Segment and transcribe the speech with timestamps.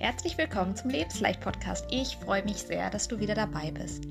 [0.00, 1.84] Herzlich willkommen zum Lebensleicht-Podcast.
[1.90, 4.04] Ich freue mich sehr, dass du wieder dabei bist.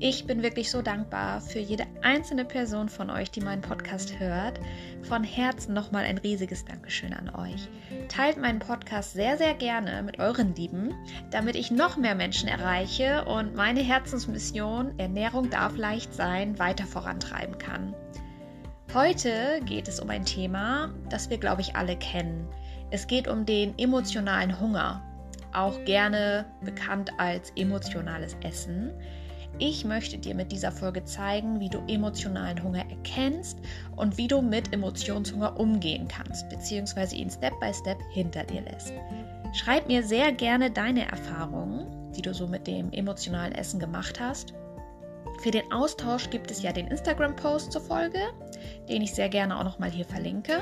[0.00, 4.58] Ich bin wirklich so dankbar für jede einzelne Person von euch, die meinen Podcast hört.
[5.02, 7.68] Von Herzen nochmal ein riesiges Dankeschön an euch.
[8.08, 10.92] Teilt meinen Podcast sehr, sehr gerne mit euren Lieben,
[11.30, 17.58] damit ich noch mehr Menschen erreiche und meine Herzensmission Ernährung darf leicht sein weiter vorantreiben
[17.58, 17.94] kann.
[18.92, 22.48] Heute geht es um ein Thema, das wir, glaube ich, alle kennen.
[22.90, 25.04] Es geht um den emotionalen Hunger
[25.58, 28.92] auch gerne bekannt als emotionales Essen.
[29.58, 33.58] Ich möchte dir mit dieser Folge zeigen, wie du emotionalen Hunger erkennst
[33.96, 38.92] und wie du mit Emotionshunger umgehen kannst, beziehungsweise ihn Step by Step hinter dir lässt.
[39.54, 44.54] Schreib mir sehr gerne deine Erfahrungen, die du so mit dem emotionalen Essen gemacht hast.
[45.40, 48.20] Für den Austausch gibt es ja den Instagram-Post zur Folge,
[48.88, 50.60] den ich sehr gerne auch nochmal hier verlinke.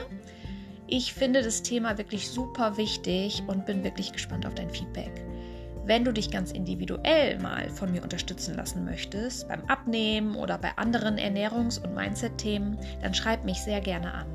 [0.88, 5.24] Ich finde das Thema wirklich super wichtig und bin wirklich gespannt auf dein Feedback.
[5.84, 10.76] Wenn du dich ganz individuell mal von mir unterstützen lassen möchtest, beim Abnehmen oder bei
[10.76, 14.26] anderen Ernährungs- und Mindset-Themen, dann schreib mich sehr gerne an.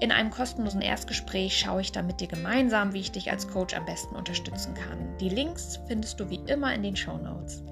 [0.00, 3.74] In einem kostenlosen Erstgespräch schaue ich dann mit dir gemeinsam, wie ich dich als Coach
[3.74, 5.16] am besten unterstützen kann.
[5.18, 7.64] Die Links findest du wie immer in den Show Notes.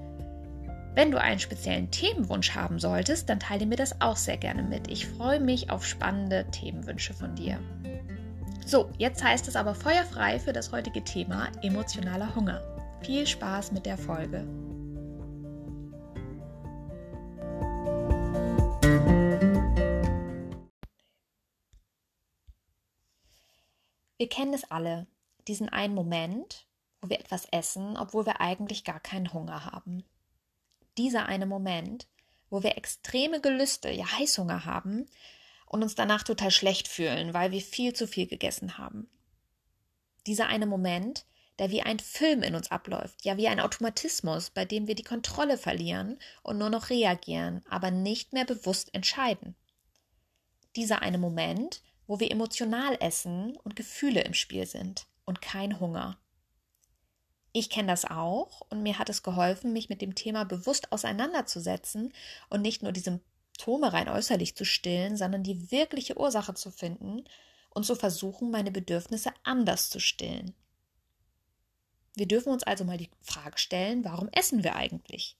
[0.97, 4.89] Wenn du einen speziellen Themenwunsch haben solltest, dann teile mir das auch sehr gerne mit.
[4.89, 7.59] Ich freue mich auf spannende Themenwünsche von dir.
[8.65, 12.63] So, jetzt heißt es aber feuerfrei für das heutige Thema emotionaler Hunger.
[13.01, 14.47] Viel Spaß mit der Folge.
[24.17, 25.05] Wir kennen es alle,
[25.47, 26.65] diesen einen Moment,
[27.01, 30.03] wo wir etwas essen, obwohl wir eigentlich gar keinen Hunger haben
[30.97, 32.07] dieser eine Moment,
[32.49, 35.07] wo wir extreme Gelüste, ja Heißhunger haben
[35.65, 39.09] und uns danach total schlecht fühlen, weil wir viel zu viel gegessen haben.
[40.25, 41.25] Dieser eine Moment,
[41.59, 45.03] der wie ein Film in uns abläuft, ja wie ein Automatismus, bei dem wir die
[45.03, 49.55] Kontrolle verlieren und nur noch reagieren, aber nicht mehr bewusst entscheiden.
[50.75, 56.19] Dieser eine Moment, wo wir emotional essen und Gefühle im Spiel sind und kein Hunger.
[57.59, 62.13] Ich kenne das auch und mir hat es geholfen, mich mit dem Thema bewusst auseinanderzusetzen
[62.51, 67.23] und nicht nur die Symptome rein äußerlich zu stillen, sondern die wirkliche Ursache zu finden
[67.71, 70.53] und zu versuchen, meine Bedürfnisse anders zu stillen.
[72.13, 75.35] Wir dürfen uns also mal die Frage stellen, warum essen wir eigentlich?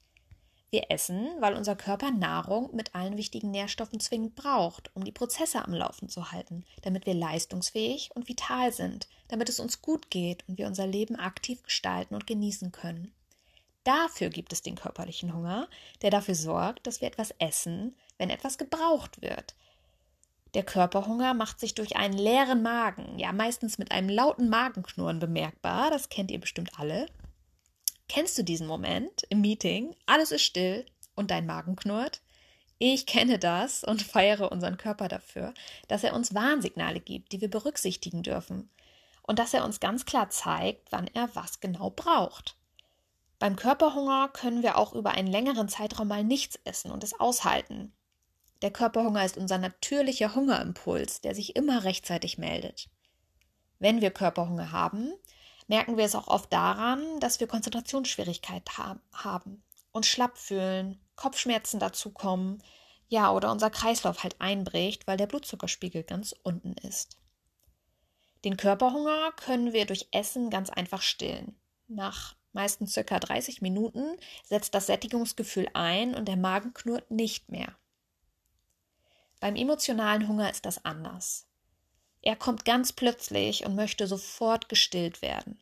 [0.69, 5.63] Wir essen, weil unser Körper Nahrung mit allen wichtigen Nährstoffen zwingend braucht, um die Prozesse
[5.63, 10.43] am Laufen zu halten, damit wir leistungsfähig und vital sind, damit es uns gut geht
[10.47, 13.13] und wir unser Leben aktiv gestalten und genießen können.
[13.85, 15.69] Dafür gibt es den körperlichen Hunger,
[16.01, 19.55] der dafür sorgt, dass wir etwas essen, wenn etwas gebraucht wird.
[20.53, 25.89] Der Körperhunger macht sich durch einen leeren Magen, ja meistens mit einem lauten Magenknurren bemerkbar,
[25.91, 27.05] das kennt ihr bestimmt alle,
[28.09, 29.95] Kennst du diesen Moment im Meeting?
[30.05, 30.85] Alles ist still
[31.15, 32.21] und dein Magen knurrt?
[32.79, 35.53] Ich kenne das und feiere unseren Körper dafür,
[35.87, 38.69] dass er uns Warnsignale gibt, die wir berücksichtigen dürfen.
[39.23, 42.55] Und dass er uns ganz klar zeigt, wann er was genau braucht.
[43.39, 47.93] Beim Körperhunger können wir auch über einen längeren Zeitraum mal nichts essen und es aushalten.
[48.61, 52.89] Der Körperhunger ist unser natürlicher Hungerimpuls, der sich immer rechtzeitig meldet.
[53.79, 55.13] Wenn wir Körperhunger haben,
[55.67, 61.79] merken wir es auch oft daran, dass wir Konzentrationsschwierigkeiten ha haben, uns schlapp fühlen, Kopfschmerzen
[61.79, 62.63] dazukommen,
[63.09, 67.17] ja, oder unser Kreislauf halt einbricht, weil der Blutzuckerspiegel ganz unten ist.
[68.43, 71.55] Den Körperhunger können wir durch Essen ganz einfach stillen.
[71.87, 77.75] Nach meistens circa 30 Minuten setzt das Sättigungsgefühl ein und der Magen knurrt nicht mehr.
[79.39, 81.46] Beim emotionalen Hunger ist das anders.
[82.21, 85.59] Er kommt ganz plötzlich und möchte sofort gestillt werden.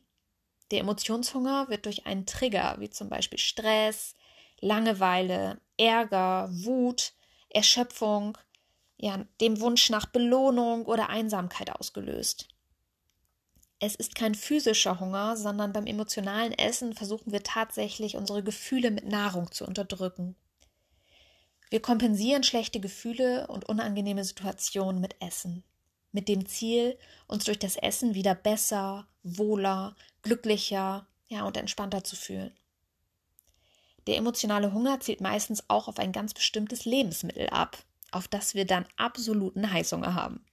[0.71, 4.15] Der Emotionshunger wird durch einen Trigger, wie zum Beispiel Stress,
[4.61, 7.13] Langeweile, Ärger, Wut,
[7.49, 8.37] Erschöpfung,
[8.97, 12.47] ja, dem Wunsch nach Belohnung oder Einsamkeit ausgelöst.
[13.79, 19.05] Es ist kein physischer Hunger, sondern beim emotionalen Essen versuchen wir tatsächlich unsere Gefühle mit
[19.05, 20.35] Nahrung zu unterdrücken.
[21.69, 25.63] Wir kompensieren schlechte Gefühle und unangenehme Situationen mit Essen
[26.15, 26.97] mit dem Ziel,
[27.27, 32.55] uns durch das Essen wieder besser, wohler, glücklicher, ja, und entspannter zu fühlen.
[34.07, 37.77] Der emotionale Hunger zielt meistens auch auf ein ganz bestimmtes Lebensmittel ab,
[38.11, 40.45] auf das wir dann absoluten Heißhunger haben.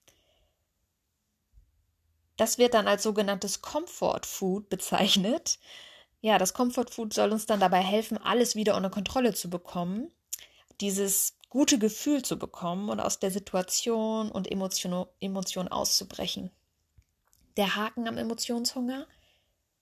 [2.36, 5.60] Das wird dann als sogenanntes Comfort Food bezeichnet.
[6.20, 10.10] Ja, das Comfort Food soll uns dann dabei helfen, alles wieder unter Kontrolle zu bekommen.
[10.80, 16.50] Dieses gute Gefühl zu bekommen und aus der Situation und Emotion, Emotion auszubrechen.
[17.58, 19.06] Der Haken am Emotionshunger?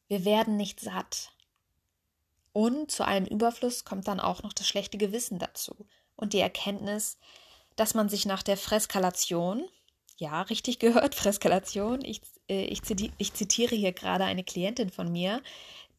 [0.09, 1.31] Wir werden nicht satt.
[2.53, 5.87] Und zu allem Überfluss kommt dann auch noch das schlechte Gewissen dazu
[6.17, 7.19] und die Erkenntnis,
[7.77, 9.63] dass man sich nach der Freskalation,
[10.17, 12.83] ja, richtig gehört, Freskalation, ich, äh, ich,
[13.17, 15.41] ich zitiere hier gerade eine Klientin von mir,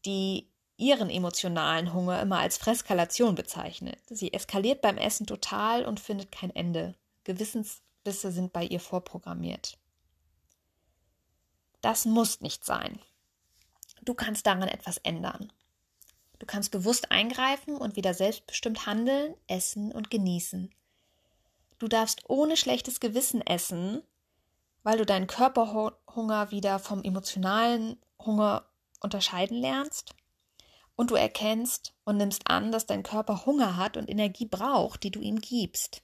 [0.06, 0.50] die
[0.81, 4.00] ihren emotionalen Hunger immer als Freskalation bezeichnet.
[4.10, 6.95] Sie eskaliert beim Essen total und findet kein Ende.
[7.24, 9.78] Gewissensbisse sind bei ihr vorprogrammiert.
[11.81, 13.00] Das muss nicht sein.
[14.01, 15.54] Du kannst daran etwas ändern.
[16.39, 20.74] Du kannst bewusst eingreifen und wieder selbstbestimmt handeln, essen und genießen.
[21.77, 24.01] Du darfst ohne schlechtes Gewissen essen,
[24.81, 28.66] weil du deinen Körperhunger wieder vom emotionalen Hunger
[29.00, 30.16] unterscheiden lernst
[31.01, 35.09] und du erkennst und nimmst an, dass dein Körper Hunger hat und Energie braucht, die
[35.09, 36.03] du ihm gibst.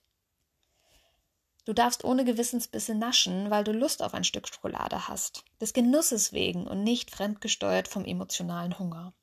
[1.66, 6.34] Du darfst ohne Gewissensbisse naschen, weil du Lust auf ein Stück Schokolade hast, des Genusses
[6.34, 9.14] wegen und nicht fremdgesteuert vom emotionalen Hunger.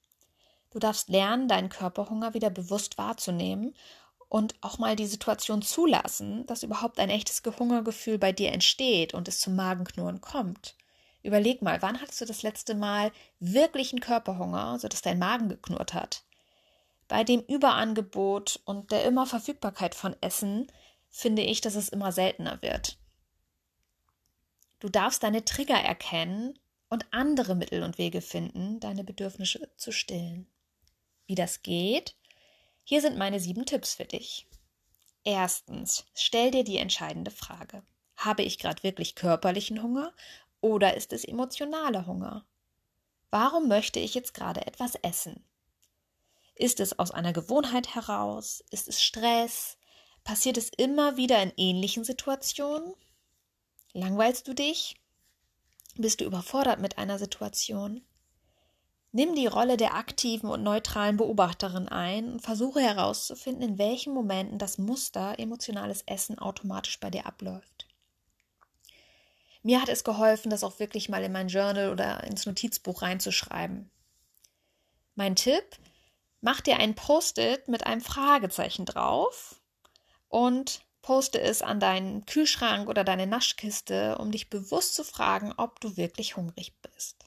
[0.71, 3.75] Du darfst lernen, deinen Körperhunger wieder bewusst wahrzunehmen
[4.29, 9.27] und auch mal die Situation zulassen, dass überhaupt ein echtes Hungergefühl bei dir entsteht und
[9.27, 10.77] es zum Magenknurren kommt.
[11.25, 13.11] Überleg mal, wann hattest du das letzte Mal
[13.41, 16.23] wirklichen Körperhunger, sodass dein Magen geknurrt hat?
[17.09, 20.71] Bei dem Überangebot und der immer Verfügbarkeit von Essen
[21.09, 22.99] finde ich, dass es immer seltener wird.
[24.81, 26.59] Du darfst deine Trigger erkennen
[26.91, 30.47] und andere Mittel und Wege finden, deine Bedürfnisse zu stillen.
[31.27, 32.17] Wie das geht?
[32.83, 34.47] Hier sind meine sieben Tipps für dich.
[35.25, 37.83] Erstens, stell dir die entscheidende Frage.
[38.17, 40.13] Habe ich gerade wirklich körperlichen Hunger
[40.65, 42.47] oder ist es emotionaler Hunger?
[43.31, 45.45] Warum möchte ich jetzt gerade etwas essen?
[46.55, 48.65] Ist es aus einer Gewohnheit heraus?
[48.71, 49.77] Ist es Stress?
[50.25, 52.95] Passiert es immer wieder in ähnlichen Situationen?
[53.93, 54.97] Langweilst du dich?
[55.97, 58.01] Bist du überfordert mit einer Situation?
[59.13, 64.57] Nimm die Rolle der aktiven und neutralen Beobachterin ein und versuche herauszufinden, in welchen Momenten
[64.59, 67.84] das Muster emotionales Essen automatisch bei dir abläuft.
[69.65, 73.91] Mir hat es geholfen, das auch wirklich mal in mein Journal oder ins Notizbuch reinzuschreiben.
[75.15, 75.65] Mein Tipp,
[76.43, 79.63] mach dir ein Post-it mit einem Fragezeichen drauf
[80.29, 85.81] und poste es an deinen Kühlschrank oder deine Naschkiste, um dich bewusst zu fragen, ob
[85.81, 87.25] du wirklich hungrig bist.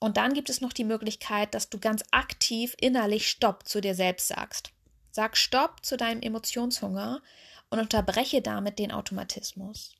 [0.00, 3.94] Und dann gibt es noch die Möglichkeit, dass du ganz aktiv innerlich Stopp zu dir
[3.94, 4.72] selbst sagst.
[5.12, 7.22] Sag Stopp zu deinem Emotionshunger
[7.70, 9.97] und unterbreche damit den Automatismus.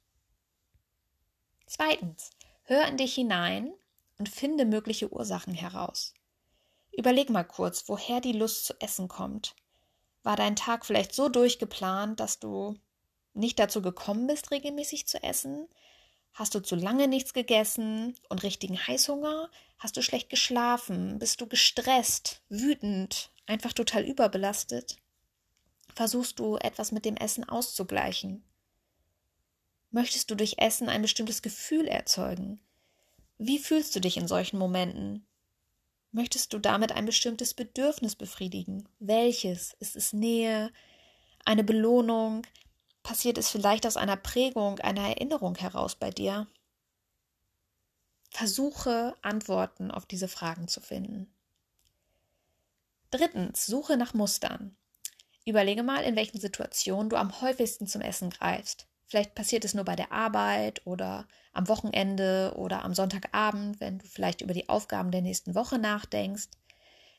[1.68, 2.30] Zweitens,
[2.64, 3.74] hör in dich hinein
[4.18, 6.14] und finde mögliche Ursachen heraus.
[6.92, 9.54] Überleg mal kurz, woher die Lust zu essen kommt.
[10.22, 12.74] War dein Tag vielleicht so durchgeplant, dass du
[13.34, 15.68] nicht dazu gekommen bist, regelmäßig zu essen?
[16.32, 19.50] Hast du zu lange nichts gegessen und richtigen Heißhunger?
[19.78, 21.18] Hast du schlecht geschlafen?
[21.18, 24.96] Bist du gestresst, wütend, einfach total überbelastet?
[25.94, 28.42] Versuchst du etwas mit dem Essen auszugleichen?
[29.90, 32.60] Möchtest du durch Essen ein bestimmtes Gefühl erzeugen?
[33.38, 35.26] Wie fühlst du dich in solchen Momenten?
[36.10, 38.88] Möchtest du damit ein bestimmtes Bedürfnis befriedigen?
[38.98, 39.74] Welches?
[39.78, 40.72] Ist es Nähe?
[41.44, 42.46] Eine Belohnung?
[43.02, 46.46] Passiert es vielleicht aus einer Prägung, einer Erinnerung heraus bei dir?
[48.30, 51.32] Versuche Antworten auf diese Fragen zu finden.
[53.10, 54.76] Drittens, suche nach Mustern.
[55.46, 58.87] Überlege mal, in welchen Situationen du am häufigsten zum Essen greifst.
[59.08, 64.06] Vielleicht passiert es nur bei der Arbeit oder am Wochenende oder am Sonntagabend, wenn du
[64.06, 66.48] vielleicht über die Aufgaben der nächsten Woche nachdenkst.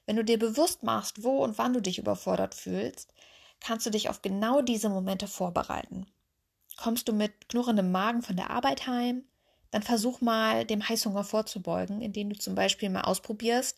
[0.05, 3.12] Wenn du dir bewusst machst, wo und wann du dich überfordert fühlst,
[3.60, 6.05] kannst du dich auf genau diese Momente vorbereiten.
[6.77, 9.24] Kommst du mit knurrendem Magen von der Arbeit heim,
[9.72, 13.77] dann versuch mal dem Heißhunger vorzubeugen, indem du zum Beispiel mal ausprobierst,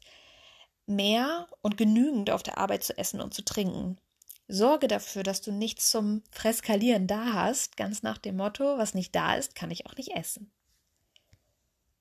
[0.86, 3.98] mehr und genügend auf der Arbeit zu essen und zu trinken.
[4.48, 9.16] Sorge dafür, dass du nichts zum Freskalieren da hast, ganz nach dem Motto, was nicht
[9.16, 10.52] da ist, kann ich auch nicht essen.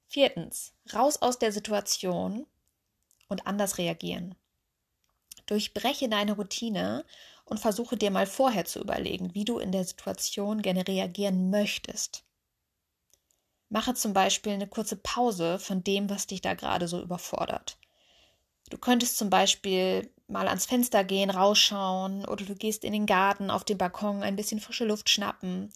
[0.09, 2.47] Viertens, raus aus der Situation
[3.29, 4.35] und anders reagieren.
[5.47, 7.05] Durchbreche deine Routine
[7.45, 12.25] und versuche dir mal vorher zu überlegen, wie du in der Situation gerne reagieren möchtest.
[13.69, 17.79] Mache zum Beispiel eine kurze Pause von dem, was dich da gerade so überfordert.
[18.69, 23.51] Du könntest zum Beispiel mal ans Fenster gehen, rausschauen oder du gehst in den Garten,
[23.51, 25.73] auf den Balkon, ein bisschen frische Luft schnappen.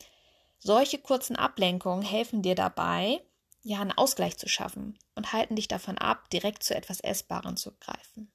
[0.58, 3.20] Solche kurzen Ablenkungen helfen dir dabei,
[3.62, 7.72] ja, einen Ausgleich zu schaffen und halten dich davon ab, direkt zu etwas Essbarem zu
[7.80, 8.30] greifen.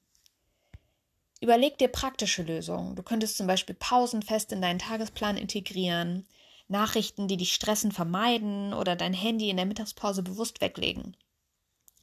[1.40, 2.96] Überleg dir praktische Lösungen.
[2.96, 6.26] Du könntest zum Beispiel Pausen fest in deinen Tagesplan integrieren,
[6.68, 11.16] Nachrichten, die dich stressen, vermeiden oder dein Handy in der Mittagspause bewusst weglegen.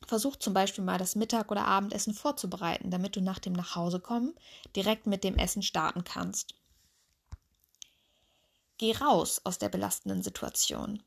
[0.07, 4.33] Versuch zum Beispiel mal das Mittag- oder Abendessen vorzubereiten, damit du nach dem Nachhausekommen
[4.75, 6.55] direkt mit dem Essen starten kannst.
[8.77, 11.03] Geh raus aus der belastenden Situation.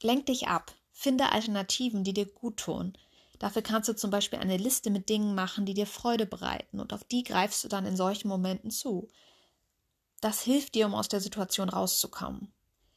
[0.00, 0.72] Lenk dich ab.
[0.90, 2.96] Finde Alternativen, die dir gut tun.
[3.38, 6.92] Dafür kannst du zum Beispiel eine Liste mit Dingen machen, die dir Freude bereiten, und
[6.92, 9.08] auf die greifst du dann in solchen Momenten zu.
[10.20, 12.51] Das hilft dir, um aus der Situation rauszukommen.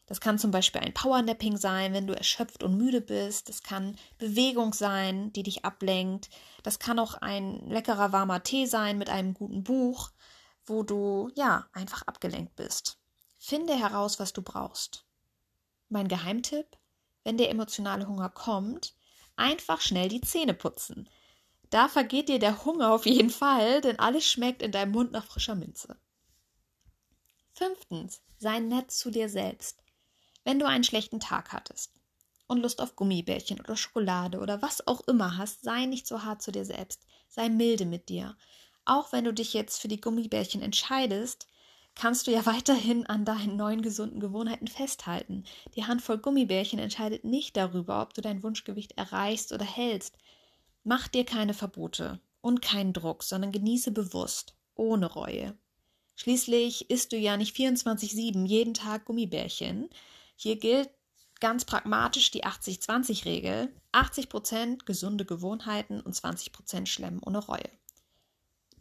[0.07, 3.50] Das kann zum Beispiel ein Powernapping sein, wenn du erschöpft und müde bist.
[3.50, 6.29] Das kann Bewegung sein, die dich ablenkt.
[6.62, 10.12] Das kann auch ein leckerer warmer Tee sein mit einem guten Buch,
[10.65, 13.00] wo du ja einfach abgelenkt bist.
[13.39, 15.05] Finde heraus, was du brauchst.
[15.89, 16.77] Mein Geheimtipp,
[17.24, 18.95] wenn der emotionale Hunger kommt,
[19.35, 21.09] einfach schnell die Zähne putzen.
[21.71, 25.25] Da vergeht dir der Hunger auf jeden Fall, denn alles schmeckt in deinem Mund nach
[25.25, 25.97] frischer Minze.
[27.53, 29.84] Fünftens, sei nett zu dir selbst.
[30.45, 31.91] Wenn du einen schlechten Tag hattest
[32.47, 36.43] und Lust auf Gummibärchen oder Schokolade oder was auch immer hast, sei nicht so hart
[36.43, 37.05] zu dir selbst.
[37.27, 38.37] Sei milde mit dir.
[38.85, 41.47] Auch wenn du dich jetzt für die Gummibärchen entscheidest,
[41.95, 45.45] kannst du ja weiterhin an deinen neuen gesunden Gewohnheiten festhalten.
[45.75, 50.15] Die Handvoll Gummibärchen entscheidet nicht darüber, ob du dein Wunschgewicht erreichst oder hältst.
[50.83, 55.57] Mach dir keine Verbote und keinen Druck, sondern genieße bewusst, ohne Reue.
[56.15, 59.89] Schließlich isst du ja nicht 24-7 jeden Tag Gummibärchen,
[60.35, 60.89] hier gilt
[61.39, 63.73] ganz pragmatisch die 80-20-Regel.
[63.91, 67.69] 80 Prozent gesunde Gewohnheiten und 20 Prozent Schlemmen ohne Reue.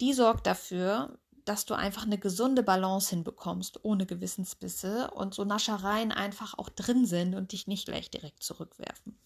[0.00, 6.11] Die sorgt dafür, dass du einfach eine gesunde Balance hinbekommst, ohne Gewissensbisse und so Naschereien
[6.11, 9.18] einfach auch drin sind und dich nicht gleich direkt zurückwerfen.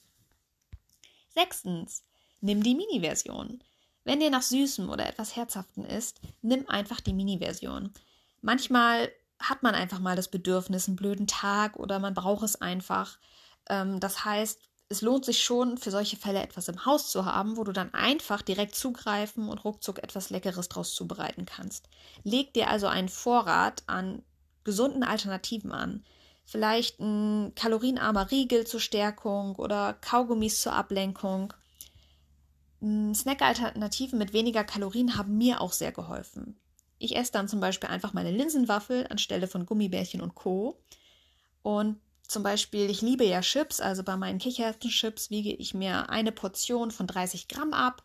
[1.28, 2.04] Sechstens,
[2.40, 3.62] nimm die Mini-Version.
[4.04, 7.92] Wenn dir nach Süßem oder etwas Herzhaften ist, nimm einfach die Mini-Version.
[8.40, 13.18] Manchmal hat man einfach mal das Bedürfnis, einen blöden Tag oder man braucht es einfach.
[13.68, 17.56] Ähm, das heißt, es lohnt sich schon, für solche Fälle etwas im Haus zu haben,
[17.56, 21.88] wo du dann einfach direkt zugreifen und ruckzuck etwas Leckeres draus zubereiten kannst.
[22.24, 24.22] Leg dir also einen Vorrat an
[24.64, 26.04] gesunden Alternativen an.
[26.44, 31.52] Vielleicht ein kalorienarmer Riegel zur Stärkung oder Kaugummis zur Ablenkung.
[32.82, 36.58] Snack-Alternativen mit weniger Kalorien haben mir auch sehr geholfen.
[36.98, 40.80] Ich esse dann zum Beispiel einfach meine Linsenwaffel anstelle von Gummibärchen und Co.
[41.62, 46.32] Und zum Beispiel, ich liebe ja Chips, also bei meinen Kichererbsen-Chips wiege ich mir eine
[46.32, 48.02] Portion von 30 Gramm ab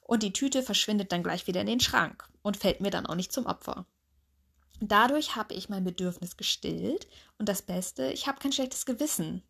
[0.00, 3.16] und die Tüte verschwindet dann gleich wieder in den Schrank und fällt mir dann auch
[3.16, 3.86] nicht zum Opfer.
[4.80, 7.08] Dadurch habe ich mein Bedürfnis gestillt
[7.38, 9.42] und das Beste, ich habe kein schlechtes Gewissen.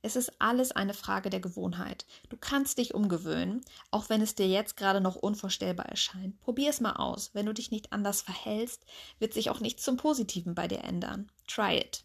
[0.00, 2.06] Es ist alles eine Frage der Gewohnheit.
[2.28, 6.38] Du kannst dich umgewöhnen, auch wenn es dir jetzt gerade noch unvorstellbar erscheint.
[6.40, 7.30] Probier es mal aus.
[7.34, 8.84] Wenn du dich nicht anders verhältst,
[9.18, 11.30] wird sich auch nichts zum Positiven bei dir ändern.
[11.48, 12.04] Try it.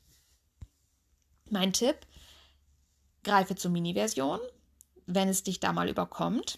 [1.49, 1.97] Mein Tipp:
[3.23, 4.39] Greife zur Mini-Version,
[5.05, 6.57] wenn es dich da mal überkommt.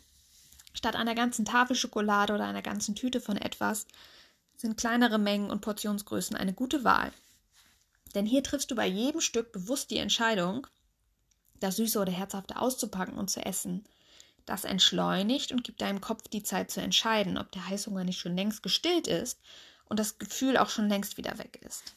[0.73, 3.87] Statt einer ganzen Tafel Schokolade oder einer ganzen Tüte von etwas
[4.55, 7.11] sind kleinere Mengen und Portionsgrößen eine gute Wahl.
[8.13, 10.67] Denn hier triffst du bei jedem Stück bewusst die Entscheidung,
[11.65, 13.83] das Süße oder Herzhafte auszupacken und zu essen.
[14.45, 18.35] Das entschleunigt und gibt deinem Kopf die Zeit zu entscheiden, ob der Heißhunger nicht schon
[18.35, 19.39] längst gestillt ist
[19.85, 21.95] und das Gefühl auch schon längst wieder weg ist.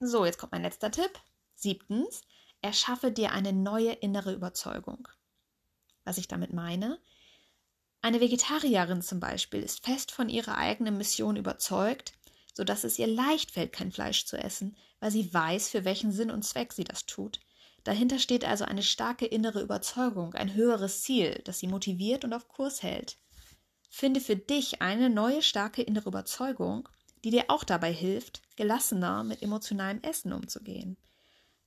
[0.00, 1.10] So, jetzt kommt mein letzter Tipp.
[1.54, 2.22] Siebtens,
[2.62, 5.08] erschaffe dir eine neue innere Überzeugung.
[6.04, 6.98] Was ich damit meine?
[8.02, 12.12] Eine Vegetarierin zum Beispiel ist fest von ihrer eigenen Mission überzeugt,
[12.54, 16.30] sodass es ihr leicht fällt, kein Fleisch zu essen, weil sie weiß, für welchen Sinn
[16.30, 17.40] und Zweck sie das tut.
[17.86, 22.48] Dahinter steht also eine starke innere Überzeugung, ein höheres Ziel, das sie motiviert und auf
[22.48, 23.16] Kurs hält.
[23.88, 26.88] Finde für dich eine neue starke innere Überzeugung,
[27.22, 30.96] die dir auch dabei hilft, gelassener mit emotionalem Essen umzugehen.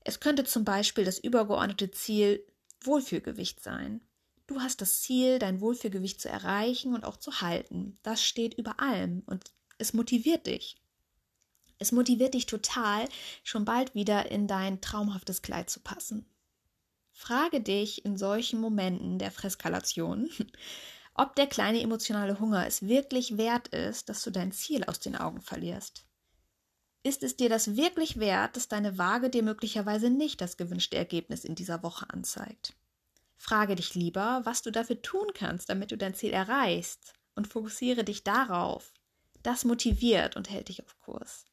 [0.01, 2.45] Es könnte zum Beispiel das übergeordnete Ziel
[2.81, 4.01] Wohlfühlgewicht sein.
[4.45, 7.97] Du hast das Ziel, dein Wohlfühlgewicht zu erreichen und auch zu halten.
[8.03, 10.75] Das steht über allem und es motiviert dich.
[11.79, 13.07] Es motiviert dich total,
[13.43, 16.25] schon bald wieder in dein traumhaftes Kleid zu passen.
[17.11, 20.29] Frage dich in solchen Momenten der Freskalation,
[21.13, 25.15] ob der kleine emotionale Hunger es wirklich wert ist, dass du dein Ziel aus den
[25.15, 26.05] Augen verlierst.
[27.01, 31.45] Ist es dir das wirklich wert, dass deine Waage dir möglicherweise nicht das gewünschte Ergebnis
[31.45, 32.73] in dieser Woche anzeigt?
[33.37, 38.03] Frage dich lieber, was du dafür tun kannst, damit du dein Ziel erreichst und fokussiere
[38.03, 38.93] dich darauf.
[39.43, 41.45] Das motiviert und hält dich auf Kurs.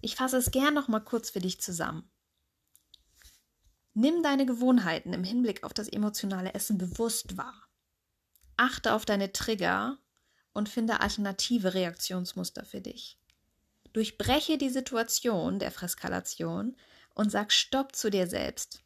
[0.00, 2.10] Ich fasse es gern noch mal kurz für dich zusammen.
[3.94, 7.68] Nimm deine Gewohnheiten im Hinblick auf das emotionale Essen bewusst wahr.
[8.56, 9.98] Achte auf deine Trigger
[10.52, 13.18] und finde alternative Reaktionsmuster für dich.
[13.92, 16.76] Durchbreche die Situation der Freskalation
[17.14, 18.84] und sag Stopp zu dir selbst.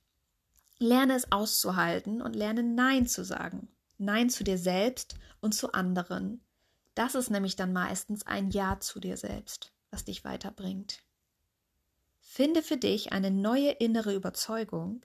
[0.78, 3.68] Lerne es auszuhalten und lerne Nein zu sagen.
[3.98, 6.42] Nein zu dir selbst und zu anderen.
[6.94, 11.04] Das ist nämlich dann meistens ein Ja zu dir selbst, was dich weiterbringt.
[12.18, 15.04] Finde für dich eine neue innere Überzeugung,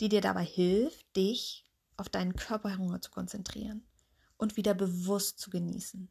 [0.00, 1.64] die dir dabei hilft, dich
[1.96, 3.86] auf deinen Körperhunger zu konzentrieren
[4.36, 6.08] und wieder bewusst zu genießen.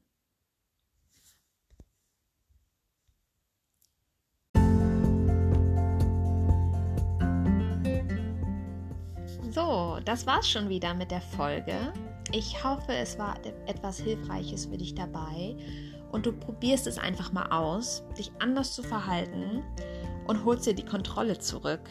[9.52, 11.94] So, das war's schon wieder mit der Folge.
[12.32, 15.56] Ich hoffe, es war etwas Hilfreiches für dich dabei
[16.14, 19.64] und du probierst es einfach mal aus, dich anders zu verhalten
[20.28, 21.82] und holst dir die Kontrolle zurück.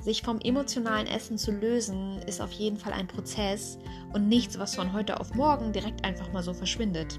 [0.00, 3.76] Sich vom emotionalen Essen zu lösen, ist auf jeden Fall ein Prozess
[4.14, 7.18] und nichts, was von heute auf morgen direkt einfach mal so verschwindet.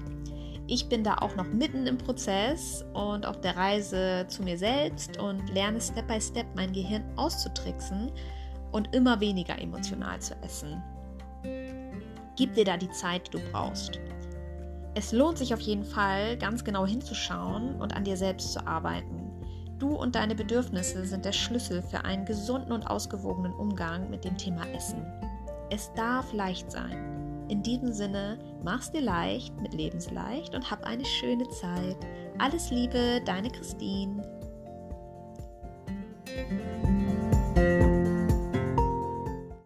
[0.66, 5.18] Ich bin da auch noch mitten im Prozess und auf der Reise zu mir selbst
[5.18, 8.10] und lerne Step by Step mein Gehirn auszutricksen
[8.72, 10.82] und immer weniger emotional zu essen.
[12.36, 13.98] Gib dir da die Zeit, die du brauchst.
[14.98, 19.30] Es lohnt sich auf jeden Fall, ganz genau hinzuschauen und an dir selbst zu arbeiten.
[19.78, 24.36] Du und deine Bedürfnisse sind der Schlüssel für einen gesunden und ausgewogenen Umgang mit dem
[24.36, 25.06] Thema Essen.
[25.70, 27.46] Es darf leicht sein.
[27.48, 31.96] In diesem Sinne, mach's dir leicht mit Lebensleicht und hab eine schöne Zeit.
[32.38, 34.20] Alles Liebe, deine Christine.